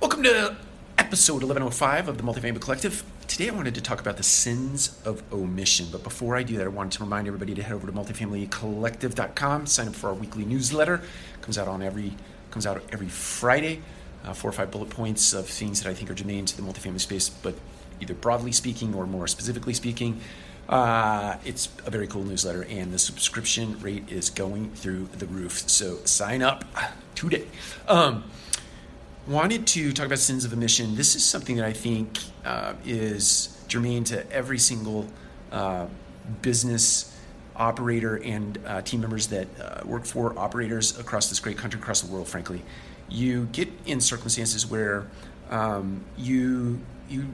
Welcome 0.00 0.22
to 0.22 0.56
episode 0.96 1.42
1105 1.42 2.06
of 2.06 2.18
the 2.18 2.22
Multifamily 2.22 2.60
Collective. 2.60 3.02
Today 3.26 3.48
I 3.48 3.52
wanted 3.52 3.74
to 3.74 3.80
talk 3.80 4.00
about 4.00 4.16
the 4.16 4.22
sins 4.22 4.96
of 5.04 5.24
omission. 5.32 5.88
But 5.90 6.04
before 6.04 6.36
I 6.36 6.44
do 6.44 6.56
that, 6.58 6.66
I 6.66 6.68
wanted 6.68 6.92
to 6.92 7.02
remind 7.02 7.26
everybody 7.26 7.52
to 7.56 7.64
head 7.64 7.72
over 7.72 7.88
to 7.88 7.92
multifamilycollective.com, 7.92 9.66
sign 9.66 9.88
up 9.88 9.96
for 9.96 10.10
our 10.10 10.14
weekly 10.14 10.44
newsletter. 10.44 11.02
It 11.34 11.42
comes 11.42 11.58
out 11.58 11.66
on 11.66 11.82
every 11.82 12.14
comes 12.52 12.64
out 12.64 12.80
every 12.92 13.08
Friday. 13.08 13.82
Uh, 14.24 14.32
four 14.34 14.50
or 14.50 14.52
five 14.52 14.70
bullet 14.70 14.88
points 14.88 15.32
of 15.32 15.48
things 15.48 15.82
that 15.82 15.90
I 15.90 15.94
think 15.94 16.12
are 16.12 16.14
germane 16.14 16.46
to 16.46 16.56
the 16.56 16.62
multifamily 16.62 17.00
space, 17.00 17.28
but 17.28 17.56
either 18.00 18.14
broadly 18.14 18.52
speaking 18.52 18.94
or 18.94 19.04
more 19.04 19.26
specifically 19.26 19.74
speaking. 19.74 20.20
Uh, 20.68 21.38
it's 21.44 21.70
a 21.86 21.90
very 21.90 22.06
cool 22.06 22.22
newsletter, 22.22 22.62
and 22.62 22.92
the 22.92 23.00
subscription 23.00 23.80
rate 23.80 24.12
is 24.12 24.30
going 24.30 24.70
through 24.74 25.08
the 25.18 25.26
roof. 25.26 25.68
So 25.68 25.96
sign 26.04 26.40
up 26.40 26.64
today. 27.16 27.46
Um, 27.88 28.22
wanted 29.28 29.66
to 29.66 29.92
talk 29.92 30.06
about 30.06 30.18
sins 30.18 30.44
of 30.44 30.52
omission. 30.52 30.96
This 30.96 31.14
is 31.14 31.22
something 31.22 31.56
that 31.56 31.66
I 31.66 31.72
think 31.72 32.18
uh, 32.44 32.72
is 32.86 33.62
germane 33.68 34.04
to 34.04 34.30
every 34.32 34.58
single 34.58 35.06
uh, 35.52 35.86
business 36.40 37.14
operator 37.54 38.16
and 38.22 38.58
uh, 38.66 38.80
team 38.80 39.02
members 39.02 39.26
that 39.26 39.48
uh, 39.60 39.80
work 39.84 40.06
for 40.06 40.38
operators 40.38 40.98
across 40.98 41.28
this 41.28 41.40
great 41.40 41.58
country, 41.58 41.78
across 41.78 42.00
the 42.00 42.10
world. 42.10 42.26
Frankly, 42.26 42.62
you 43.10 43.46
get 43.52 43.68
in 43.84 44.00
circumstances 44.00 44.66
where 44.66 45.06
um, 45.50 46.04
you 46.16 46.80
you 47.08 47.26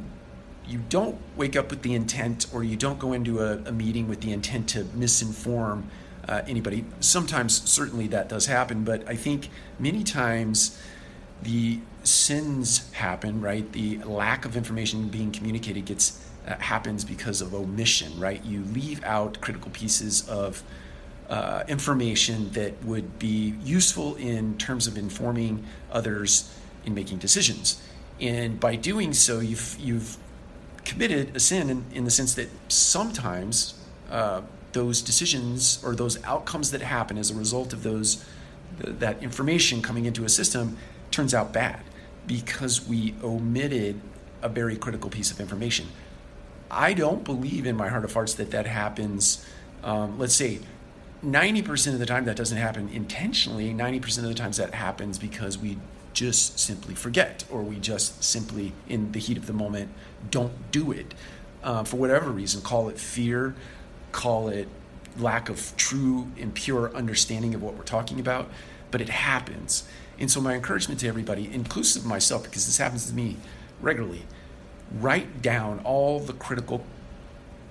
you 0.66 0.80
don't 0.88 1.16
wake 1.36 1.56
up 1.56 1.70
with 1.70 1.82
the 1.82 1.94
intent, 1.94 2.46
or 2.52 2.64
you 2.64 2.76
don't 2.76 2.98
go 2.98 3.12
into 3.12 3.40
a, 3.40 3.58
a 3.66 3.72
meeting 3.72 4.08
with 4.08 4.20
the 4.20 4.32
intent 4.32 4.68
to 4.70 4.84
misinform. 4.84 5.84
Uh, 6.26 6.40
anybody. 6.48 6.86
Sometimes, 7.00 7.70
certainly, 7.70 8.06
that 8.06 8.30
does 8.30 8.46
happen, 8.46 8.82
but 8.82 9.06
I 9.06 9.14
think 9.14 9.50
many 9.78 10.02
times 10.02 10.80
the 11.42 11.80
sins 12.02 12.92
happen, 12.92 13.40
right? 13.40 13.70
The 13.72 13.98
lack 13.98 14.44
of 14.44 14.56
information 14.56 15.08
being 15.08 15.32
communicated 15.32 15.84
gets 15.86 16.20
uh, 16.46 16.56
happens 16.56 17.04
because 17.04 17.40
of 17.40 17.54
omission, 17.54 18.18
right? 18.20 18.44
You 18.44 18.64
leave 18.64 19.02
out 19.04 19.40
critical 19.40 19.70
pieces 19.70 20.28
of 20.28 20.62
uh, 21.28 21.64
information 21.68 22.50
that 22.52 22.82
would 22.84 23.18
be 23.18 23.54
useful 23.64 24.14
in 24.16 24.58
terms 24.58 24.86
of 24.86 24.98
informing 24.98 25.64
others 25.90 26.54
in 26.84 26.94
making 26.94 27.18
decisions. 27.18 27.82
And 28.20 28.60
by 28.60 28.76
doing 28.76 29.12
so, 29.14 29.40
you've 29.40 29.76
you've 29.80 30.18
committed 30.84 31.34
a 31.34 31.40
sin 31.40 31.70
in, 31.70 31.84
in 31.94 32.04
the 32.04 32.10
sense 32.10 32.34
that 32.34 32.48
sometimes 32.68 33.74
uh, 34.10 34.42
those 34.72 35.00
decisions 35.00 35.82
or 35.82 35.94
those 35.94 36.22
outcomes 36.24 36.70
that 36.72 36.82
happen 36.82 37.16
as 37.16 37.30
a 37.30 37.34
result 37.34 37.72
of 37.72 37.82
those 37.82 38.24
that 38.78 39.22
information 39.22 39.80
coming 39.80 40.04
into 40.04 40.24
a 40.24 40.28
system 40.28 40.76
turns 41.14 41.34
out 41.34 41.52
bad 41.52 41.80
because 42.26 42.86
we 42.86 43.14
omitted 43.22 44.00
a 44.42 44.48
very 44.48 44.76
critical 44.76 45.10
piece 45.10 45.30
of 45.30 45.40
information. 45.40 45.86
I 46.70 46.92
don't 46.92 47.24
believe 47.24 47.66
in 47.66 47.76
my 47.76 47.88
heart 47.88 48.04
of 48.04 48.12
hearts 48.12 48.34
that 48.34 48.50
that 48.50 48.66
happens. 48.66 49.44
Um, 49.82 50.18
let's 50.18 50.34
say 50.34 50.60
90% 51.24 51.94
of 51.94 51.98
the 51.98 52.06
time 52.06 52.24
that 52.24 52.36
doesn't 52.36 52.58
happen 52.58 52.88
intentionally, 52.92 53.72
90% 53.72 54.18
of 54.18 54.24
the 54.24 54.34
times 54.34 54.56
that 54.56 54.74
happens 54.74 55.18
because 55.18 55.56
we 55.56 55.78
just 56.12 56.58
simply 56.58 56.94
forget 56.94 57.44
or 57.50 57.62
we 57.62 57.76
just 57.76 58.22
simply, 58.22 58.72
in 58.88 59.12
the 59.12 59.18
heat 59.18 59.36
of 59.36 59.46
the 59.46 59.52
moment, 59.52 59.90
don't 60.30 60.70
do 60.70 60.92
it. 60.92 61.14
Uh, 61.62 61.82
for 61.82 61.96
whatever 61.96 62.30
reason, 62.30 62.60
call 62.60 62.88
it 62.88 62.98
fear, 62.98 63.54
call 64.12 64.48
it 64.48 64.68
lack 65.18 65.48
of 65.48 65.72
true 65.76 66.28
and 66.38 66.54
pure 66.54 66.94
understanding 66.94 67.54
of 67.54 67.62
what 67.62 67.74
we're 67.74 67.84
talking 67.84 68.20
about, 68.20 68.50
but 68.90 69.00
it 69.00 69.08
happens. 69.08 69.88
And 70.18 70.30
so, 70.30 70.40
my 70.40 70.54
encouragement 70.54 71.00
to 71.00 71.08
everybody, 71.08 71.50
inclusive 71.52 72.02
of 72.02 72.08
myself, 72.08 72.44
because 72.44 72.66
this 72.66 72.78
happens 72.78 73.06
to 73.06 73.14
me 73.14 73.36
regularly, 73.80 74.24
write 74.92 75.42
down 75.42 75.80
all 75.84 76.20
the 76.20 76.32
critical 76.32 76.84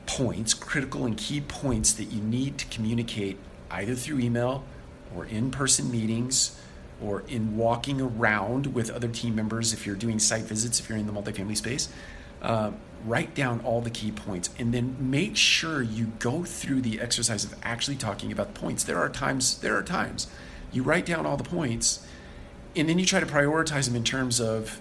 points, 0.05 0.53
critical 0.53 1.05
and 1.05 1.17
key 1.17 1.41
points 1.41 1.93
that 1.93 2.05
you 2.05 2.21
need 2.21 2.57
to 2.57 2.65
communicate 2.67 3.37
either 3.71 3.95
through 3.95 4.19
email 4.19 4.63
or 5.15 5.25
in 5.25 5.51
person 5.51 5.89
meetings 5.89 6.59
or 7.01 7.23
in 7.27 7.57
walking 7.57 8.01
around 8.01 8.73
with 8.73 8.89
other 8.89 9.07
team 9.07 9.35
members 9.35 9.73
if 9.73 9.85
you're 9.85 9.95
doing 9.95 10.19
site 10.19 10.43
visits, 10.43 10.79
if 10.79 10.89
you're 10.89 10.97
in 10.97 11.07
the 11.07 11.13
multifamily 11.13 11.57
space. 11.57 11.89
Uh, 12.41 12.71
write 13.05 13.33
down 13.35 13.59
all 13.61 13.81
the 13.81 13.89
key 13.89 14.11
points 14.11 14.49
and 14.57 14.73
then 14.73 14.95
make 14.99 15.35
sure 15.35 15.81
you 15.81 16.05
go 16.19 16.43
through 16.43 16.81
the 16.81 17.01
exercise 17.01 17.43
of 17.43 17.55
actually 17.63 17.95
talking 17.95 18.31
about 18.31 18.53
points. 18.53 18.83
There 18.83 18.97
are 18.97 19.09
times, 19.09 19.59
there 19.59 19.77
are 19.77 19.83
times 19.83 20.27
you 20.73 20.83
write 20.83 21.05
down 21.05 21.25
all 21.25 21.37
the 21.37 21.43
points 21.43 22.05
and 22.75 22.89
then 22.89 22.99
you 22.99 23.05
try 23.05 23.19
to 23.19 23.25
prioritize 23.25 23.85
them 23.85 23.95
in 23.95 24.03
terms 24.03 24.39
of 24.39 24.79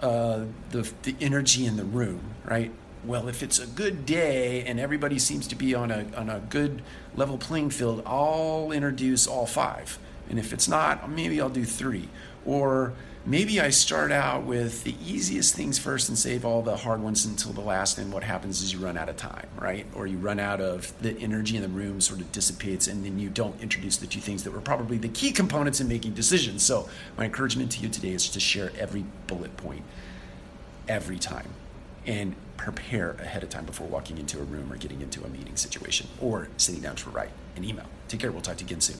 uh, 0.00 0.44
the, 0.70 0.90
the 1.02 1.14
energy 1.20 1.66
in 1.66 1.76
the 1.76 1.84
room, 1.84 2.20
right? 2.44 2.72
Well, 3.04 3.28
if 3.28 3.42
it's 3.42 3.58
a 3.58 3.66
good 3.66 4.04
day 4.04 4.64
and 4.64 4.78
everybody 4.78 5.18
seems 5.18 5.46
to 5.48 5.54
be 5.54 5.74
on 5.74 5.90
a, 5.90 6.06
on 6.16 6.28
a 6.28 6.40
good 6.40 6.82
level 7.14 7.38
playing 7.38 7.70
field, 7.70 8.02
I'll 8.04 8.72
introduce 8.72 9.26
all 9.26 9.46
five. 9.46 9.98
And 10.28 10.38
if 10.38 10.52
it's 10.52 10.68
not, 10.68 11.10
maybe 11.10 11.40
I'll 11.40 11.48
do 11.48 11.64
three. 11.64 12.08
Or 12.46 12.94
maybe 13.26 13.60
I 13.60 13.70
start 13.70 14.12
out 14.12 14.44
with 14.44 14.84
the 14.84 14.94
easiest 15.04 15.54
things 15.54 15.78
first 15.78 16.08
and 16.08 16.18
save 16.18 16.44
all 16.44 16.62
the 16.62 16.76
hard 16.76 17.02
ones 17.02 17.24
until 17.24 17.52
the 17.52 17.60
last. 17.60 17.98
And 17.98 18.12
what 18.12 18.22
happens 18.22 18.62
is 18.62 18.72
you 18.72 18.78
run 18.78 18.96
out 18.96 19.08
of 19.08 19.16
time, 19.16 19.46
right? 19.56 19.86
Or 19.94 20.06
you 20.06 20.18
run 20.18 20.38
out 20.40 20.60
of 20.60 20.92
the 21.02 21.16
energy 21.18 21.56
in 21.56 21.62
the 21.62 21.68
room 21.68 22.00
sort 22.00 22.20
of 22.20 22.32
dissipates, 22.32 22.86
and 22.86 23.04
then 23.04 23.18
you 23.18 23.28
don't 23.28 23.60
introduce 23.60 23.96
the 23.96 24.06
two 24.06 24.20
things 24.20 24.44
that 24.44 24.52
were 24.52 24.60
probably 24.60 24.98
the 24.98 25.08
key 25.08 25.32
components 25.32 25.80
in 25.80 25.88
making 25.88 26.14
decisions. 26.14 26.62
So, 26.62 26.88
my 27.16 27.24
encouragement 27.24 27.70
to 27.72 27.80
you 27.80 27.88
today 27.88 28.10
is 28.10 28.28
to 28.30 28.40
share 28.40 28.72
every 28.78 29.04
bullet 29.26 29.56
point 29.56 29.82
every 30.88 31.18
time 31.18 31.48
and 32.06 32.34
prepare 32.56 33.12
ahead 33.12 33.42
of 33.42 33.48
time 33.48 33.64
before 33.64 33.86
walking 33.86 34.18
into 34.18 34.38
a 34.38 34.42
room 34.42 34.72
or 34.72 34.76
getting 34.76 35.00
into 35.00 35.24
a 35.24 35.28
meeting 35.28 35.56
situation 35.56 36.06
or 36.20 36.48
sitting 36.56 36.80
down 36.82 36.96
to 36.96 37.08
write 37.10 37.30
an 37.56 37.64
email. 37.64 37.86
Take 38.08 38.20
care. 38.20 38.32
We'll 38.32 38.42
talk 38.42 38.56
to 38.56 38.64
you 38.64 38.68
again 38.68 38.80
soon. 38.80 38.88